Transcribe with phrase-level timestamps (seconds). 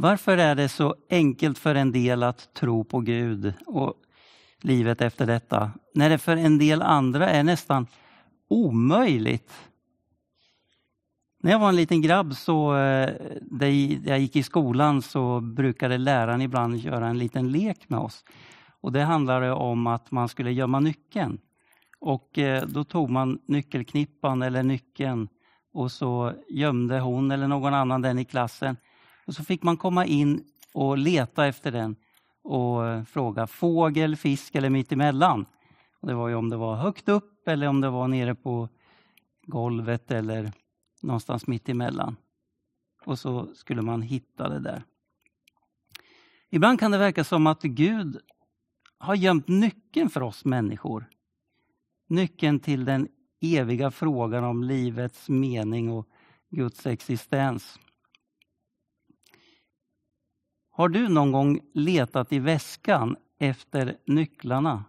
[0.00, 3.94] Varför är det så enkelt för en del att tro på Gud och
[4.60, 7.86] livet efter detta, när det för en del andra är nästan
[8.48, 9.52] omöjligt?
[11.42, 13.10] När jag var en liten grabb, så, eh,
[13.42, 13.68] där
[14.08, 18.24] jag gick i skolan, så brukade läraren ibland göra en liten lek med oss.
[18.80, 21.38] Och Det handlade om att man skulle gömma nyckeln.
[22.00, 25.28] Och eh, Då tog man nyckelknippan eller nyckeln
[25.72, 28.76] och så gömde hon eller någon annan den i klassen.
[29.26, 30.44] Och Så fick man komma in
[30.74, 31.96] och leta efter den
[32.42, 35.46] och eh, fråga fågel, fisk eller mittemellan.
[36.00, 38.68] Och det var ju om det var högt upp eller om det var nere på
[39.42, 40.52] golvet eller
[41.02, 42.16] någonstans mitt emellan.
[43.04, 44.82] Och så skulle man hitta det där.
[46.50, 48.20] Ibland kan det verka som att Gud
[48.98, 51.08] har gömt nyckeln för oss människor.
[52.08, 53.08] Nyckeln till den
[53.40, 56.08] eviga frågan om livets mening och
[56.50, 57.78] Guds existens.
[60.80, 64.84] Har du någon gång letat i väskan efter nycklarna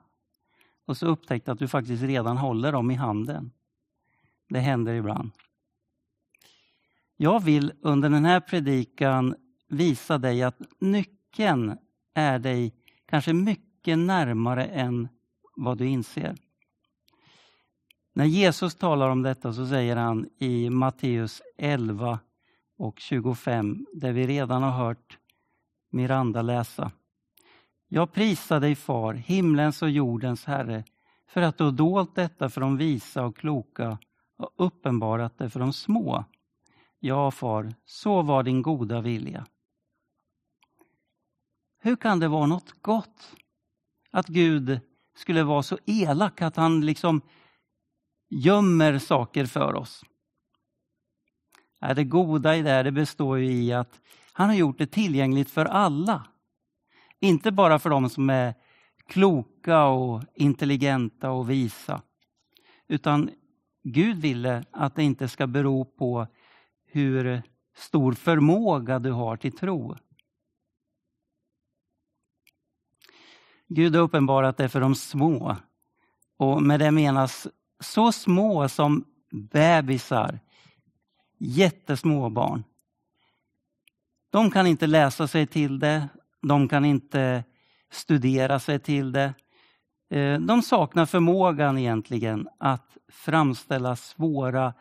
[0.85, 3.51] och så upptäckt att du faktiskt redan håller dem i handen?
[4.49, 5.31] Det händer ibland.
[7.17, 9.35] Jag vill under den här predikan
[9.67, 11.77] visa dig att nyckeln
[12.13, 12.73] är dig
[13.05, 15.07] kanske mycket närmare än
[15.55, 16.35] vad du inser.
[18.13, 22.19] När Jesus talar om detta så säger han i Matteus 11
[22.77, 25.17] och 25, där vi redan har hört
[25.91, 26.91] Miranda läsa.
[27.87, 30.83] Jag prisar dig far, himlens och jordens Herre,
[31.27, 33.97] för att du har dolt detta för de visa och kloka
[34.37, 36.25] och uppenbarat det för de små.
[36.99, 39.45] Ja, far, så var din goda vilja.
[41.79, 43.35] Hur kan det vara något gott
[44.11, 44.79] att Gud
[45.15, 47.21] skulle vara så elak att han liksom
[48.29, 50.05] gömmer saker för oss?
[51.95, 53.99] Det goda i det, det består i att
[54.33, 56.27] han har gjort det tillgängligt för alla.
[57.19, 58.53] Inte bara för de som är
[59.07, 62.01] kloka och intelligenta och visa.
[62.87, 63.29] Utan
[63.83, 66.27] Gud ville att det inte ska bero på
[66.85, 67.43] hur
[67.75, 69.95] stor förmåga du har till tro.
[73.67, 75.55] Gud har uppenbarat det för de små.
[76.37, 77.47] Och med det menas
[77.79, 80.39] så små som bebisar,
[81.37, 82.63] jättesmå barn.
[84.31, 86.09] De kan inte läsa sig till det,
[86.41, 87.43] de kan inte
[87.91, 89.33] studera sig till det.
[90.09, 94.73] Eh, de saknar förmågan egentligen att framställa svåra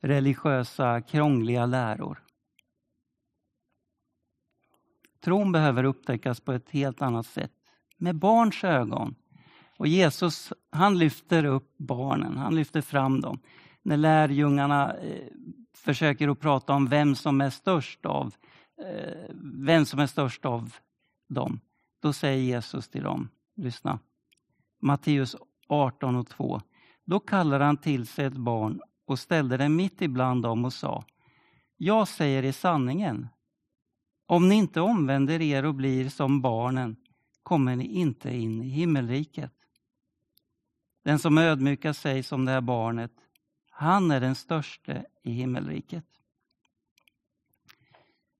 [0.00, 2.22] religiösa, krångliga läror.
[5.24, 7.52] Tron behöver upptäckas på ett helt annat sätt,
[7.96, 9.14] med barns ögon.
[9.76, 13.40] Och Jesus han lyfter upp barnen, han lyfter fram dem.
[13.82, 15.26] När lärjungarna eh,
[15.74, 18.32] försöker att prata om vem som är störst av, eh,
[18.80, 19.34] Eh,
[19.64, 20.74] vem som är störst av
[21.28, 21.60] dem,
[22.02, 23.98] då säger Jesus till dem, lyssna,
[24.80, 25.36] Matteus
[25.68, 26.60] 18 och 2.
[27.04, 31.04] Då kallade han till sig ett barn och ställde det mitt ibland dem och sa
[31.76, 33.28] Jag säger i sanningen,
[34.26, 36.96] om ni inte omvänder er och blir som barnen
[37.42, 39.52] kommer ni inte in i himmelriket.
[41.04, 43.12] Den som ödmjukar sig som det här barnet,
[43.70, 46.04] han är den störste i himmelriket.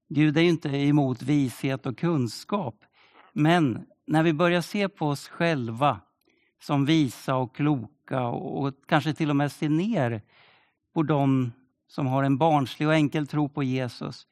[0.09, 2.85] Gud är ju inte emot vishet och kunskap,
[3.33, 6.01] men när vi börjar se på oss själva
[6.61, 10.23] som visa och kloka och kanske till och med se ner
[10.95, 11.53] på dem
[11.87, 14.27] som har en barnslig och enkel tro på Jesus,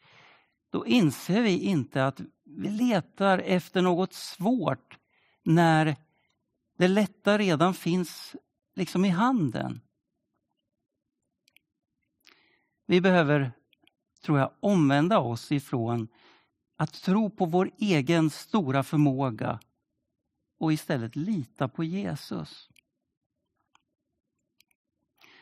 [0.71, 4.99] då inser vi inte att vi letar efter något svårt
[5.43, 5.97] när
[6.79, 8.37] det lätta redan finns
[8.75, 9.81] liksom i handen.
[12.87, 13.53] Vi behöver,
[14.27, 16.09] tror jag, omvända oss ifrån
[16.77, 19.61] att tro på vår egen stora förmåga
[20.59, 22.69] och istället lita på Jesus.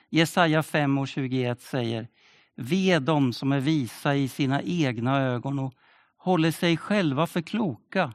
[0.08, 2.08] Jesaja 5 och 21 säger
[2.54, 5.74] Ve dem som är visa i sina egna ögon och
[6.16, 8.12] håller sig själva för kloka.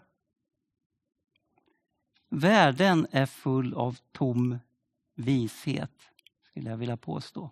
[2.30, 4.60] Världen är full av tom
[5.16, 5.92] vishet,
[6.42, 7.52] skulle jag vilja påstå.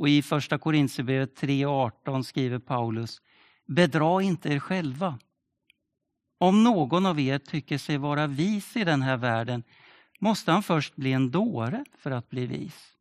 [0.00, 3.22] Och I första Korintierbrevet 3.18 skriver Paulus
[3.66, 5.18] Bedra inte er själva.
[6.38, 9.62] Om någon av er tycker sig vara vis i den här världen
[10.18, 12.96] måste han först bli en dåre för att bli vis.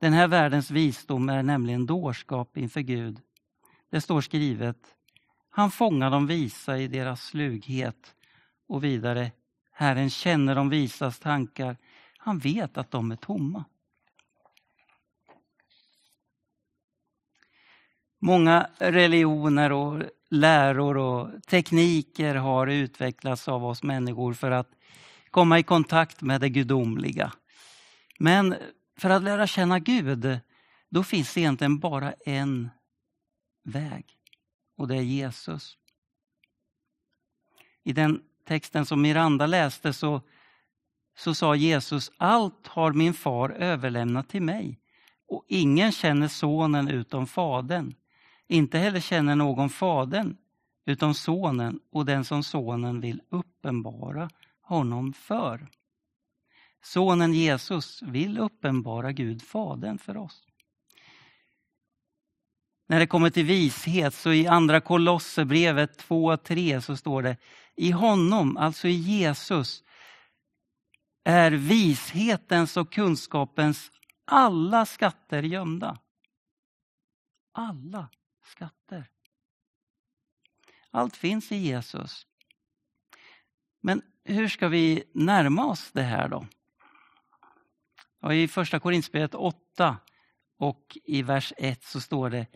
[0.00, 3.20] Den här världens visdom är nämligen dårskap inför Gud.
[3.90, 4.78] Det står skrivet,
[5.50, 8.14] han fångar de visa i deras slughet.
[8.68, 9.32] Och vidare,
[9.72, 11.76] Herren känner de visas tankar,
[12.18, 13.64] han vet att de är tomma.
[18.24, 24.68] Många religioner och läror och tekniker har utvecklats av oss människor för att
[25.30, 27.32] komma i kontakt med det gudomliga.
[28.18, 28.54] Men
[28.98, 30.38] för att lära känna Gud,
[30.88, 32.70] då finns det egentligen bara en
[33.64, 34.04] väg
[34.76, 35.78] och det är Jesus.
[37.82, 40.20] I den texten som Miranda läste så,
[41.16, 44.78] så sa Jesus, allt har min far överlämnat till mig
[45.28, 47.94] och ingen känner sonen utom fadern.
[48.52, 50.36] Inte heller känner någon fadern
[50.86, 55.68] utom sonen och den som sonen vill uppenbara honom för.
[56.82, 60.46] Sonen Jesus vill uppenbara Gud Fadern för oss.
[62.88, 67.36] När det kommer till vishet så i andra Kolosserbrevet 2.3 så står det
[67.76, 69.84] i honom, alltså i Jesus,
[71.24, 73.92] är vishetens och kunskapens
[74.24, 75.98] alla skatter gömda.
[77.52, 78.08] Alla
[78.52, 79.08] skatter.
[80.90, 82.26] Allt finns i Jesus.
[83.80, 86.46] Men hur ska vi närma oss det här då?
[88.20, 89.96] Och I första Korinthierbrevet 8
[90.58, 92.46] och i vers 1 så står det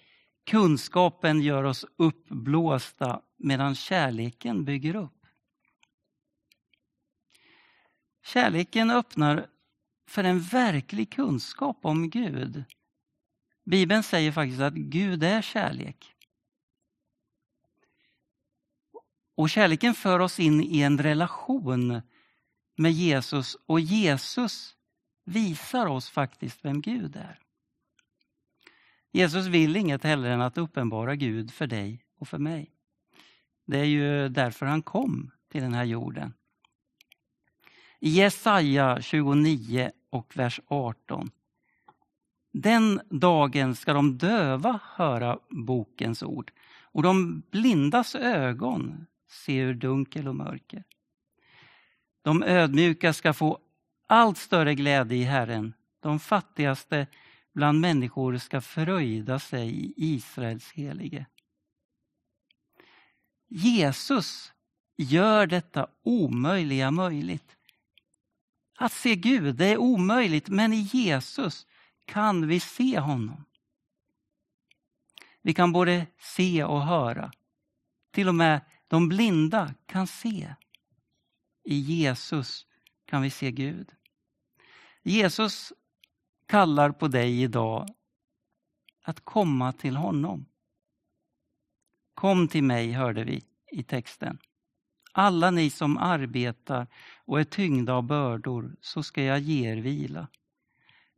[0.44, 5.26] Kunskapen gör oss uppblåsta medan kärleken bygger upp.
[8.24, 9.46] Kärleken öppnar
[10.08, 12.64] för en verklig kunskap om Gud.
[13.66, 16.14] Bibeln säger faktiskt att Gud är kärlek.
[19.34, 22.02] Och kärleken för oss in i en relation
[22.76, 24.76] med Jesus och Jesus
[25.24, 27.38] visar oss faktiskt vem Gud är.
[29.12, 32.72] Jesus vill inget hellre än att uppenbara Gud för dig och för mig.
[33.64, 36.34] Det är ju därför han kom till den här jorden.
[38.00, 41.30] I Jesaja 29 och vers 18.
[42.58, 50.28] Den dagen ska de döva höra bokens ord och de blindas ögon se ur dunkel
[50.28, 50.84] och mörker.
[52.22, 53.58] De ödmjuka ska få
[54.06, 55.74] allt större glädje i Herren.
[56.00, 57.06] De fattigaste
[57.54, 61.26] bland människor ska fröjda sig i Israels helige.
[63.48, 64.52] Jesus
[64.96, 67.56] gör detta omöjliga möjligt.
[68.78, 71.66] Att se Gud, det är omöjligt, men i Jesus
[72.06, 73.44] kan vi se honom.
[75.42, 77.30] Vi kan både se och höra.
[78.10, 80.54] Till och med de blinda kan se.
[81.64, 82.66] I Jesus
[83.04, 83.92] kan vi se Gud.
[85.02, 85.72] Jesus
[86.46, 87.88] kallar på dig idag
[89.02, 90.46] att komma till honom.
[92.14, 93.42] Kom till mig, hörde vi
[93.72, 94.38] i texten.
[95.12, 96.86] Alla ni som arbetar
[97.24, 100.28] och är tyngda av bördor, så ska jag ge er vila.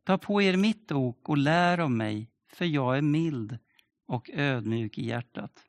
[0.09, 3.57] Ta på er mitt ok och lär av mig, för jag är mild
[4.05, 5.63] och ödmjuk i hjärtat.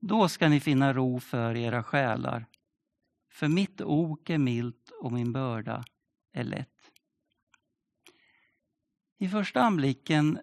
[0.00, 2.46] Då ska ni finna ro för era själar.
[3.30, 5.84] För mitt ok är milt och min börda
[6.32, 6.90] är lätt.
[9.18, 10.38] I första anblicken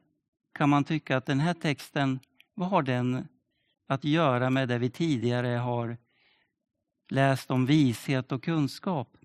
[0.53, 2.19] kan man tycka att den här texten,
[2.53, 3.27] vad har den
[3.87, 5.97] att göra med det vi tidigare har
[7.09, 9.17] läst om vishet och kunskap?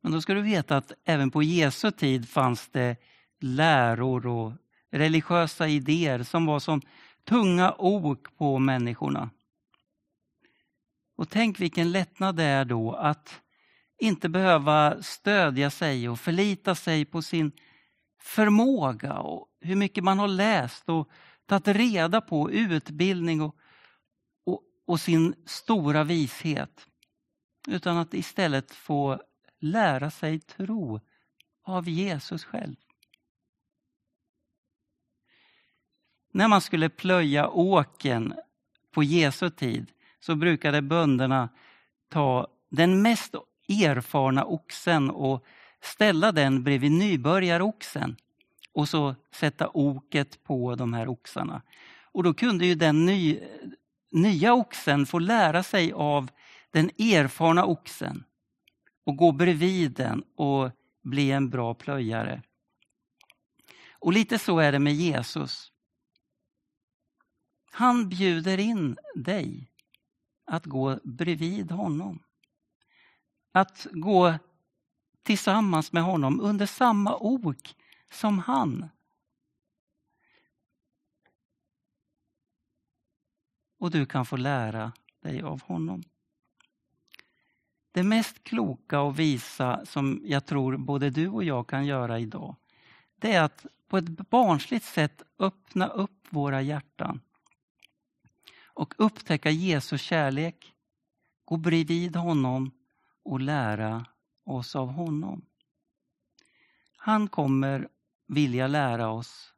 [0.00, 2.96] Men då ska du veta att även på Jesu tid fanns det
[3.40, 4.52] läror och
[4.90, 6.80] religiösa idéer som var som
[7.24, 9.30] tunga ok på människorna.
[11.16, 13.40] Och tänk vilken lättnad det är då att
[13.98, 17.52] inte behöva stödja sig och förlita sig på sin
[18.20, 21.10] förmåga och hur mycket man har läst och
[21.46, 23.56] tagit reda på utbildning och,
[24.46, 26.86] och, och sin stora vishet.
[27.68, 29.20] Utan att istället få
[29.58, 31.00] lära sig tro
[31.64, 32.76] av Jesus själv.
[36.32, 38.34] När man skulle plöja åken
[38.90, 41.48] på Jesu tid så brukade bönderna
[42.08, 43.34] ta den mest
[43.68, 45.44] erfarna oxen och
[45.80, 48.16] ställa den bredvid nybörjaroxen
[48.72, 51.62] och så sätta oket på de här oxarna.
[52.12, 53.40] Och då kunde ju den ny,
[54.10, 56.30] nya oxen få lära sig av
[56.70, 58.24] den erfarna oxen
[59.08, 60.70] och gå bredvid den och
[61.02, 62.42] bli en bra plöjare.
[63.92, 65.72] Och lite så är det med Jesus.
[67.70, 69.70] Han bjuder in dig
[70.44, 72.22] att gå bredvid honom.
[73.52, 74.34] Att gå
[75.22, 77.76] tillsammans med honom under samma ok
[78.10, 78.88] som han.
[83.78, 86.02] Och du kan få lära dig av honom.
[87.92, 92.56] Det mest kloka och visa som jag tror både du och jag kan göra idag,
[93.16, 97.20] det är att på ett barnsligt sätt öppna upp våra hjärtan
[98.78, 100.74] och upptäcka Jesu kärlek,
[101.44, 102.70] gå bredvid honom
[103.22, 104.06] och lära
[104.44, 105.44] oss av honom.
[106.96, 107.88] Han kommer
[108.26, 109.54] vilja lära oss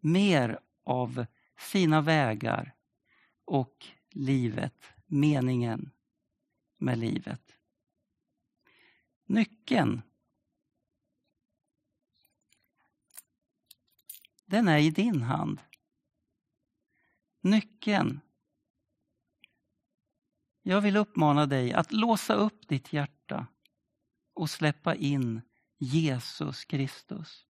[0.00, 1.26] mer av
[1.58, 2.74] sina vägar
[3.44, 5.90] och livet, meningen
[6.82, 7.56] med livet.
[9.24, 10.02] Nyckeln
[14.52, 15.60] den är i din hand.
[17.40, 18.20] Nyckeln.
[20.62, 23.46] Jag vill uppmana dig att låsa upp ditt hjärta
[24.34, 25.40] och släppa in
[25.78, 27.46] Jesus Kristus.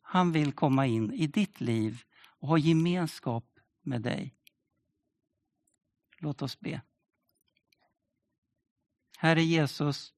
[0.00, 4.34] Han vill komma in i ditt liv och ha gemenskap med dig.
[6.18, 6.82] Låt oss be.
[9.24, 10.14] Herre Jesus,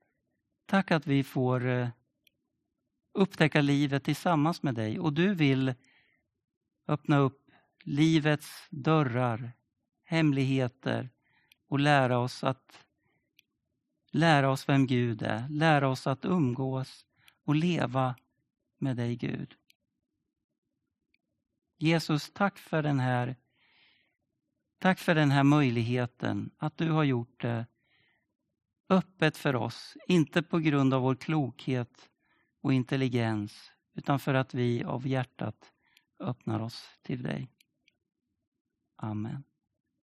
[0.67, 1.89] tack att vi får eh,
[3.15, 5.75] upptäcka livet tillsammans med dig och du vill
[6.89, 7.51] öppna upp
[7.85, 9.53] livets dörrar,
[10.05, 11.11] hemligheter
[11.69, 12.87] och lära oss att
[14.13, 17.07] lära oss vem Gud är, lära oss att umgås
[17.45, 18.17] och leva
[18.79, 19.55] med dig Gud.
[21.79, 23.37] Jesus, tack för den här
[24.79, 27.67] Tack för den här möjligheten att du har gjort det
[28.89, 32.11] öppet för oss, inte på grund av vår klokhet
[32.63, 35.73] och intelligens, utan för att vi av hjärtat
[36.21, 37.51] öppnar oss till dig.
[38.97, 39.45] Amen.